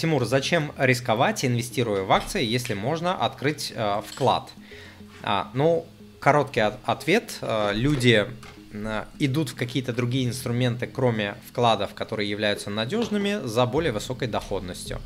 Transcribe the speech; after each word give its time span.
Тимур, 0.00 0.24
зачем 0.24 0.72
рисковать, 0.78 1.44
инвестируя 1.44 2.04
в 2.04 2.12
акции, 2.12 2.42
если 2.42 2.72
можно 2.72 3.14
открыть 3.14 3.70
э, 3.76 4.00
вклад? 4.08 4.48
А, 5.22 5.50
ну, 5.52 5.86
короткий 6.20 6.60
от- 6.60 6.78
ответ. 6.86 7.36
Э, 7.42 7.72
люди 7.74 8.26
идут 9.18 9.50
в 9.50 9.56
какие-то 9.56 9.92
другие 9.92 10.26
инструменты, 10.26 10.86
кроме 10.86 11.34
вкладов, 11.48 11.92
которые 11.92 12.30
являются 12.30 12.70
надежными, 12.70 13.40
за 13.44 13.66
более 13.66 13.92
высокой 13.92 14.26
доходностью. 14.28 15.00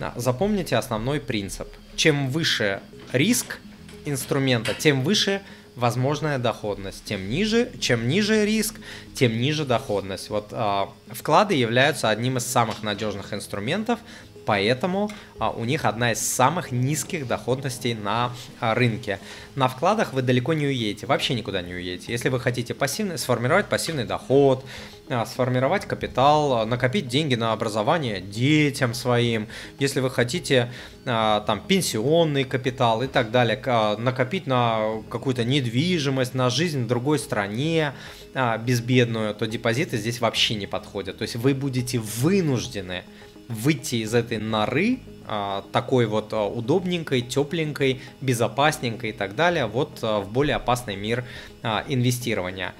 А, 0.00 0.14
Запомните 0.16 0.74
основной 0.76 1.20
принцип. 1.20 1.68
Чем 1.94 2.28
выше 2.30 2.80
риск 3.12 3.58
инструмента, 4.04 4.74
тем 4.74 5.04
выше 5.04 5.42
возможная 5.76 6.38
доходность. 6.38 7.04
Тем 7.04 7.28
ниже, 7.28 7.70
чем 7.80 8.08
ниже 8.08 8.44
риск, 8.44 8.76
тем 9.14 9.40
ниже 9.40 9.64
доходность. 9.64 10.30
Вот 10.30 10.48
а, 10.52 10.90
вклады 11.08 11.54
являются 11.54 12.10
одним 12.10 12.38
из 12.38 12.46
самых 12.46 12.82
надежных 12.82 13.32
инструментов, 13.32 13.98
поэтому 14.46 15.10
а, 15.38 15.50
у 15.50 15.64
них 15.64 15.84
одна 15.84 16.12
из 16.12 16.20
самых 16.20 16.72
низких 16.72 17.26
доходностей 17.26 17.94
на 17.94 18.32
а, 18.58 18.74
рынке. 18.74 19.20
На 19.54 19.68
вкладах 19.68 20.12
вы 20.12 20.22
далеко 20.22 20.54
не 20.54 20.66
уедете, 20.66 21.06
вообще 21.06 21.34
никуда 21.34 21.62
не 21.62 21.74
уедете. 21.74 22.12
Если 22.12 22.28
вы 22.28 22.40
хотите 22.40 22.74
пассивный, 22.74 23.18
сформировать 23.18 23.66
пассивный 23.66 24.04
доход, 24.04 24.64
сформировать 25.26 25.86
капитал, 25.86 26.54
а, 26.54 26.66
накопить 26.66 27.08
деньги 27.08 27.34
на 27.34 27.52
образование 27.52 28.20
детям 28.20 28.94
своим, 28.94 29.48
если 29.78 30.00
вы 30.00 30.10
хотите 30.10 30.72
а, 31.04 31.40
там 31.40 31.60
пенсионный 31.66 32.44
капитал 32.44 33.02
и 33.02 33.06
так 33.06 33.30
далее, 33.30 33.60
а, 33.66 33.96
накопить 33.96 34.46
на 34.46 35.02
какую-то 35.10 35.44
недвижимость, 35.44 36.34
на 36.34 36.50
жизнь 36.50 36.84
в 36.84 36.86
другой 36.86 37.18
стране 37.18 37.92
а, 38.34 38.56
безбедную, 38.58 39.34
то 39.34 39.46
депозиты 39.46 39.96
здесь 39.96 40.20
вообще 40.20 40.54
не 40.54 40.66
подходят. 40.66 41.18
То 41.18 41.22
есть 41.22 41.36
вы 41.36 41.54
будете 41.54 41.98
вынуждены 41.98 43.02
выйти 43.48 43.96
из 43.96 44.14
этой 44.14 44.38
норы, 44.38 45.00
а, 45.26 45.64
такой 45.72 46.06
вот 46.06 46.32
а, 46.32 46.46
удобненькой, 46.46 47.22
тепленькой, 47.22 48.00
безопасненькой 48.20 49.10
и 49.10 49.12
так 49.12 49.34
далее, 49.34 49.66
вот 49.66 49.98
а, 50.02 50.20
в 50.20 50.32
более 50.32 50.56
опасный 50.56 50.96
мир 50.96 51.24
а, 51.62 51.84
инвестирования. 51.88 52.74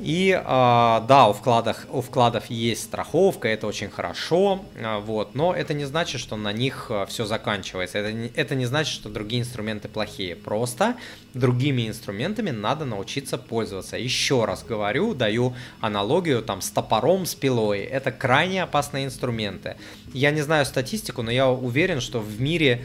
И 0.00 0.40
а, 0.44 1.04
да, 1.06 1.28
у 1.28 1.32
вкладов, 1.32 1.86
у 1.90 2.00
вкладов 2.00 2.46
есть 2.46 2.84
страховка, 2.84 3.48
это 3.48 3.66
очень 3.66 3.90
хорошо, 3.90 4.64
а, 4.82 4.98
вот, 4.98 5.34
но 5.34 5.54
это 5.54 5.74
не 5.74 5.84
значит, 5.84 6.20
что 6.20 6.36
на 6.36 6.52
них 6.52 6.90
все 7.08 7.24
заканчивается. 7.24 7.98
Это 7.98 8.12
не, 8.12 8.28
это 8.34 8.54
не 8.54 8.66
значит, 8.66 8.94
что 8.94 9.08
другие 9.08 9.42
инструменты 9.42 9.88
плохие. 9.88 10.34
Просто 10.34 10.96
другими 11.34 11.88
инструментами 11.88 12.50
надо 12.50 12.84
научиться 12.84 13.38
пользоваться. 13.38 13.96
Еще 13.96 14.44
раз 14.44 14.64
говорю, 14.64 15.14
даю 15.14 15.54
аналогию 15.80 16.42
там 16.42 16.62
с 16.62 16.70
топором, 16.70 17.26
с 17.26 17.34
пилой. 17.34 17.80
Это 17.80 18.10
крайне 18.10 18.62
опасные 18.62 19.04
инструменты. 19.04 19.76
Я 20.12 20.30
не 20.30 20.42
знаю 20.42 20.66
статистику, 20.66 21.22
но 21.22 21.30
я 21.30 21.48
уверен, 21.48 22.00
что 22.00 22.20
в 22.20 22.40
мире 22.40 22.84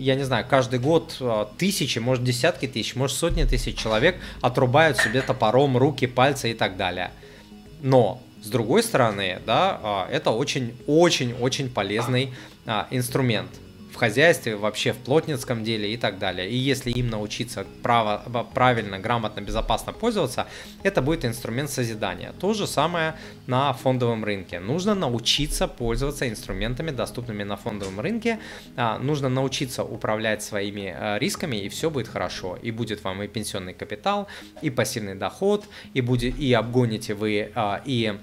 я 0.00 0.14
не 0.14 0.24
знаю, 0.24 0.46
каждый 0.48 0.78
год 0.78 1.16
а, 1.20 1.48
тысячи, 1.58 1.98
может 1.98 2.24
десятки 2.24 2.66
тысяч, 2.66 2.94
может 2.96 3.16
сотни 3.16 3.44
тысяч 3.44 3.76
человек 3.76 4.16
отрубают 4.40 4.98
себе 4.98 5.22
топором 5.22 5.76
руки, 5.76 6.06
пальцы 6.06 6.50
и 6.50 6.54
так 6.54 6.76
далее. 6.76 7.10
Но 7.82 8.20
с 8.42 8.48
другой 8.48 8.82
стороны, 8.82 9.40
да, 9.46 9.78
а, 9.82 10.08
это 10.10 10.30
очень-очень-очень 10.30 11.68
полезный 11.68 12.32
а, 12.66 12.88
инструмент 12.90 13.50
в 13.92 13.96
хозяйстве, 13.96 14.56
вообще 14.56 14.92
в 14.92 14.98
плотницком 14.98 15.64
деле 15.64 15.92
и 15.92 15.96
так 15.96 16.18
далее. 16.18 16.48
И 16.48 16.56
если 16.56 16.90
им 16.90 17.10
научиться 17.10 17.66
право, 17.82 18.22
правильно, 18.54 18.98
грамотно, 18.98 19.40
безопасно 19.40 19.92
пользоваться, 19.92 20.46
это 20.82 21.02
будет 21.02 21.24
инструмент 21.24 21.70
созидания. 21.70 22.32
То 22.40 22.54
же 22.54 22.66
самое 22.66 23.14
на 23.46 23.72
фондовом 23.72 24.24
рынке. 24.24 24.60
Нужно 24.60 24.94
научиться 24.94 25.68
пользоваться 25.68 26.28
инструментами, 26.28 26.90
доступными 26.90 27.42
на 27.42 27.56
фондовом 27.56 28.00
рынке. 28.00 28.38
А, 28.76 28.98
нужно 28.98 29.28
научиться 29.28 29.84
управлять 29.84 30.42
своими 30.42 30.94
а, 30.96 31.18
рисками, 31.18 31.56
и 31.56 31.68
все 31.68 31.90
будет 31.90 32.08
хорошо. 32.08 32.58
И 32.62 32.70
будет 32.70 33.04
вам 33.04 33.22
и 33.22 33.28
пенсионный 33.28 33.74
капитал, 33.74 34.28
и 34.62 34.70
пассивный 34.70 35.14
доход, 35.14 35.66
и, 35.94 36.00
будет, 36.00 36.38
и 36.38 36.52
обгоните 36.52 37.14
вы 37.14 37.50
а, 37.54 37.82
и 37.84 38.18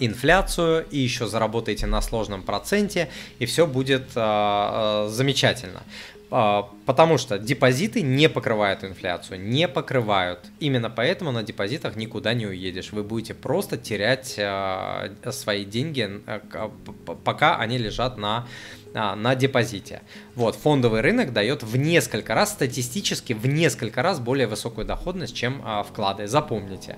инфляцию 0.00 0.86
и 0.90 0.98
еще 0.98 1.26
заработаете 1.26 1.86
на 1.86 2.00
сложном 2.00 2.42
проценте 2.42 3.08
и 3.38 3.46
все 3.46 3.66
будет 3.66 4.04
а, 4.14 5.04
а, 5.04 5.08
замечательно 5.08 5.82
а, 6.30 6.70
потому 6.86 7.18
что 7.18 7.38
депозиты 7.38 8.02
не 8.02 8.28
покрывают 8.28 8.82
инфляцию 8.84 9.40
не 9.40 9.68
покрывают 9.68 10.40
именно 10.58 10.90
поэтому 10.90 11.32
на 11.32 11.42
депозитах 11.42 11.96
никуда 11.96 12.34
не 12.34 12.46
уедешь 12.46 12.92
вы 12.92 13.02
будете 13.02 13.34
просто 13.34 13.76
терять 13.76 14.36
а, 14.38 15.12
свои 15.30 15.64
деньги 15.64 16.08
а, 16.26 16.70
пока 17.24 17.56
они 17.56 17.78
лежат 17.78 18.16
на 18.16 18.46
на 18.94 19.34
депозите. 19.34 20.00
Вот, 20.34 20.56
фондовый 20.56 21.02
рынок 21.02 21.34
дает 21.34 21.62
в 21.62 21.76
несколько 21.76 22.34
раз, 22.34 22.52
статистически 22.52 23.34
в 23.34 23.46
несколько 23.46 24.02
раз 24.02 24.18
более 24.18 24.46
высокую 24.46 24.86
доходность, 24.86 25.36
чем 25.36 25.60
а, 25.62 25.82
вклады. 25.82 26.26
Запомните. 26.26 26.96